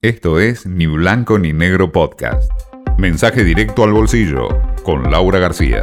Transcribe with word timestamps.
Esto 0.00 0.38
es 0.38 0.64
Ni 0.64 0.86
Blanco 0.86 1.40
ni 1.40 1.52
Negro 1.52 1.90
Podcast. 1.90 2.52
Mensaje 2.98 3.42
directo 3.42 3.82
al 3.82 3.92
bolsillo 3.92 4.46
con 4.84 5.10
Laura 5.10 5.40
García. 5.40 5.82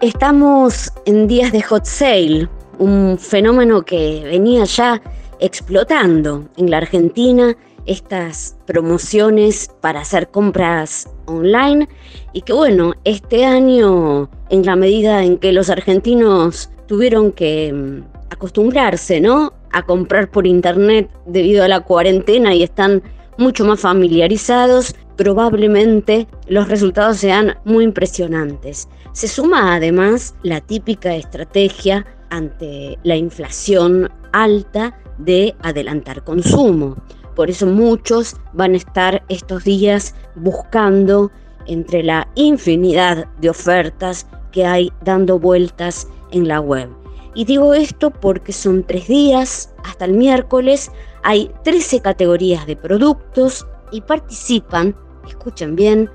Estamos 0.00 0.92
en 1.04 1.26
días 1.26 1.50
de 1.50 1.62
hot 1.62 1.84
sale, 1.84 2.48
un 2.78 3.18
fenómeno 3.18 3.82
que 3.82 4.22
venía 4.22 4.62
ya 4.66 5.02
explotando 5.40 6.48
en 6.56 6.70
la 6.70 6.76
Argentina, 6.76 7.56
estas 7.86 8.56
promociones 8.64 9.68
para 9.80 10.02
hacer 10.02 10.28
compras 10.28 11.10
online 11.24 11.88
y 12.34 12.42
que 12.42 12.52
bueno, 12.52 12.92
este 13.02 13.44
año 13.44 14.30
en 14.48 14.64
la 14.64 14.76
medida 14.76 15.24
en 15.24 15.38
que 15.38 15.50
los 15.50 15.70
argentinos 15.70 16.70
tuvieron 16.86 17.32
que 17.32 17.72
mm, 17.72 18.16
acostumbrarse, 18.30 19.20
¿no? 19.20 19.55
A 19.76 19.82
comprar 19.82 20.30
por 20.30 20.46
internet 20.46 21.10
debido 21.26 21.62
a 21.62 21.68
la 21.68 21.80
cuarentena 21.80 22.54
y 22.54 22.62
están 22.62 23.02
mucho 23.36 23.62
más 23.66 23.80
familiarizados, 23.80 24.94
probablemente 25.18 26.26
los 26.48 26.70
resultados 26.70 27.18
sean 27.18 27.58
muy 27.66 27.84
impresionantes. 27.84 28.88
Se 29.12 29.28
suma 29.28 29.74
además 29.74 30.34
la 30.42 30.62
típica 30.62 31.14
estrategia 31.14 32.06
ante 32.30 32.98
la 33.02 33.16
inflación 33.16 34.08
alta 34.32 34.98
de 35.18 35.54
adelantar 35.60 36.24
consumo. 36.24 36.96
Por 37.34 37.50
eso 37.50 37.66
muchos 37.66 38.34
van 38.54 38.72
a 38.72 38.78
estar 38.78 39.22
estos 39.28 39.64
días 39.64 40.14
buscando 40.36 41.30
entre 41.66 42.02
la 42.02 42.26
infinidad 42.34 43.26
de 43.42 43.50
ofertas 43.50 44.26
que 44.52 44.64
hay 44.64 44.90
dando 45.04 45.38
vueltas 45.38 46.08
en 46.30 46.48
la 46.48 46.60
web. 46.60 46.88
Y 47.36 47.44
digo 47.44 47.74
esto 47.74 48.10
porque 48.10 48.54
son 48.54 48.82
tres 48.82 49.08
días, 49.08 49.70
hasta 49.84 50.06
el 50.06 50.14
miércoles 50.14 50.90
hay 51.22 51.50
13 51.64 52.00
categorías 52.00 52.66
de 52.66 52.76
productos 52.76 53.66
y 53.92 54.00
participan, 54.00 54.96
escuchen 55.28 55.76
bien, 55.76 56.10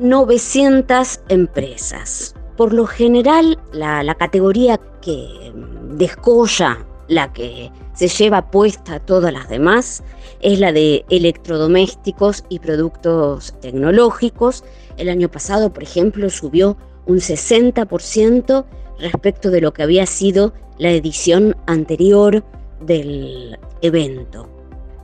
900 0.00 1.20
empresas. 1.28 2.34
Por 2.56 2.72
lo 2.72 2.84
general, 2.86 3.60
la, 3.72 4.02
la 4.02 4.16
categoría 4.16 4.80
que 5.00 5.52
descolla, 5.92 6.84
la 7.06 7.32
que 7.32 7.70
se 7.94 8.08
lleva 8.08 8.50
puesta 8.50 8.94
a 8.94 9.00
todas 9.00 9.32
las 9.32 9.48
demás, 9.48 10.02
es 10.40 10.58
la 10.58 10.72
de 10.72 11.04
electrodomésticos 11.10 12.42
y 12.48 12.58
productos 12.58 13.54
tecnológicos. 13.60 14.64
El 14.96 15.10
año 15.10 15.30
pasado, 15.30 15.72
por 15.72 15.84
ejemplo, 15.84 16.28
subió 16.28 16.76
un 17.06 17.18
60% 17.18 18.64
respecto 18.98 19.50
de 19.50 19.60
lo 19.60 19.72
que 19.72 19.82
había 19.82 20.06
sido 20.06 20.52
la 20.78 20.90
edición 20.90 21.56
anterior 21.66 22.44
del 22.80 23.58
evento. 23.82 24.48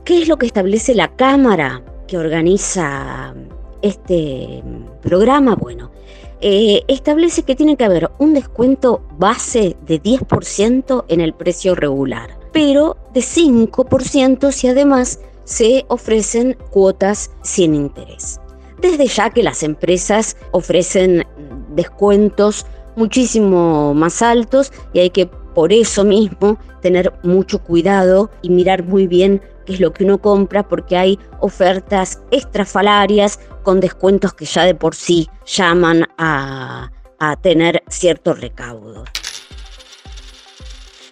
¿Qué 0.05 0.21
es 0.21 0.27
lo 0.27 0.37
que 0.37 0.45
establece 0.45 0.93
la 0.93 1.15
Cámara 1.15 1.81
que 2.07 2.17
organiza 2.17 3.33
este 3.81 4.63
programa? 5.01 5.55
Bueno, 5.55 5.91
eh, 6.41 6.83
establece 6.87 7.43
que 7.43 7.55
tiene 7.55 7.77
que 7.77 7.85
haber 7.85 8.11
un 8.19 8.33
descuento 8.33 9.01
base 9.17 9.77
de 9.85 10.01
10% 10.01 11.05
en 11.07 11.21
el 11.21 11.33
precio 11.33 11.73
regular, 11.73 12.37
pero 12.51 12.97
de 13.13 13.21
5% 13.21 14.51
si 14.51 14.67
además 14.67 15.19
se 15.45 15.85
ofrecen 15.87 16.57
cuotas 16.69 17.31
sin 17.43 17.73
interés. 17.73 18.39
Desde 18.81 19.07
ya 19.07 19.29
que 19.29 19.43
las 19.43 19.63
empresas 19.63 20.35
ofrecen 20.51 21.25
descuentos 21.75 22.65
muchísimo 22.95 23.93
más 23.93 24.21
altos 24.21 24.71
y 24.93 24.99
hay 24.99 25.09
que 25.09 25.27
por 25.27 25.71
eso 25.71 26.03
mismo 26.03 26.57
tener 26.81 27.13
mucho 27.23 27.59
cuidado 27.59 28.29
y 28.41 28.49
mirar 28.49 28.83
muy 28.83 29.07
bien 29.07 29.41
qué 29.65 29.73
es 29.73 29.79
lo 29.79 29.93
que 29.93 30.03
uno 30.03 30.19
compra 30.19 30.67
porque 30.67 30.97
hay 30.97 31.19
ofertas 31.39 32.21
extrafalarias 32.31 33.39
con 33.63 33.79
descuentos 33.79 34.33
que 34.33 34.45
ya 34.45 34.63
de 34.63 34.75
por 34.75 34.95
sí 34.95 35.29
llaman 35.45 36.05
a, 36.17 36.91
a 37.19 37.35
tener 37.37 37.83
cierto 37.87 38.33
recaudo. 38.33 39.05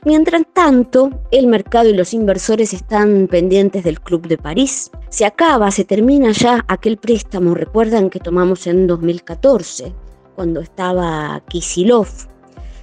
Mientras 0.03 0.41
tanto, 0.51 1.11
el 1.29 1.45
mercado 1.45 1.87
y 1.87 1.93
los 1.93 2.15
inversores 2.15 2.73
están 2.73 3.27
pendientes 3.27 3.83
del 3.83 4.01
Club 4.01 4.27
de 4.27 4.39
París. 4.39 4.89
Se 5.09 5.25
acaba, 5.25 5.69
se 5.69 5.85
termina 5.85 6.31
ya 6.31 6.65
aquel 6.67 6.97
préstamo, 6.97 7.53
recuerdan 7.53 8.09
que 8.09 8.19
tomamos 8.19 8.65
en 8.65 8.87
2014 8.87 9.93
cuando 10.35 10.59
estaba 10.59 11.41
Kisilov, 11.47 12.07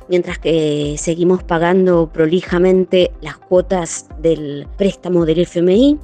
mientras 0.08 0.38
que 0.38 0.96
seguimos 0.98 1.42
pagando 1.42 2.10
prolijamente 2.12 3.12
las 3.20 3.38
cuotas 3.38 4.08
del 4.20 4.66
préstamo 4.76 5.24
del 5.24 5.40
FMI. 5.40 5.98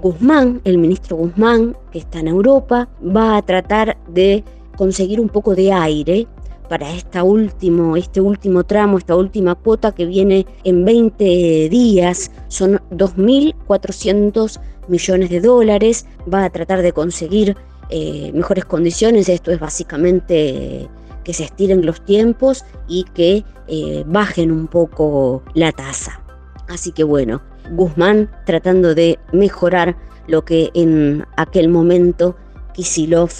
Guzmán, 0.00 0.60
el 0.64 0.78
ministro 0.78 1.16
Guzmán, 1.16 1.76
que 1.90 1.98
está 1.98 2.20
en 2.20 2.28
Europa, 2.28 2.88
va 3.04 3.36
a 3.36 3.42
tratar 3.42 3.96
de 4.08 4.44
conseguir 4.76 5.20
un 5.20 5.28
poco 5.28 5.54
de 5.54 5.72
aire 5.72 6.28
para 6.68 6.92
esta 6.92 7.24
último, 7.24 7.96
este 7.96 8.20
último 8.20 8.64
tramo, 8.64 8.98
esta 8.98 9.16
última 9.16 9.54
cuota 9.54 9.92
que 9.92 10.06
viene 10.06 10.46
en 10.64 10.84
20 10.84 11.68
días, 11.68 12.30
son 12.48 12.80
2.400 12.90 14.60
millones 14.86 15.30
de 15.30 15.40
dólares, 15.40 16.06
va 16.32 16.44
a 16.44 16.50
tratar 16.50 16.82
de 16.82 16.92
conseguir 16.92 17.56
eh, 17.90 18.30
mejores 18.34 18.64
condiciones. 18.64 19.28
Esto 19.28 19.50
es 19.50 19.60
básicamente 19.60 20.88
que 21.24 21.34
se 21.34 21.44
estiren 21.44 21.84
los 21.84 22.04
tiempos 22.04 22.64
y 22.88 23.04
que 23.14 23.44
eh, 23.66 24.04
bajen 24.06 24.50
un 24.50 24.66
poco 24.66 25.42
la 25.54 25.72
tasa. 25.72 26.20
Así 26.68 26.92
que 26.92 27.04
bueno, 27.04 27.42
Guzmán 27.70 28.30
tratando 28.46 28.94
de 28.94 29.18
mejorar 29.32 29.96
lo 30.26 30.44
que 30.44 30.70
en 30.74 31.26
aquel 31.36 31.68
momento 31.68 32.36
Kisilov 32.74 33.30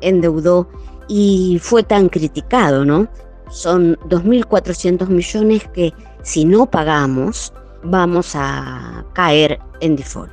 endeudó 0.00 0.68
y 1.08 1.58
fue 1.60 1.82
tan 1.82 2.08
criticado, 2.08 2.84
¿no? 2.84 3.08
Son 3.50 3.96
2.400 4.08 5.08
millones 5.08 5.66
que 5.72 5.92
si 6.22 6.44
no 6.44 6.70
pagamos 6.70 7.52
vamos 7.82 8.32
a 8.34 9.04
caer 9.14 9.58
en 9.80 9.96
default. 9.96 10.32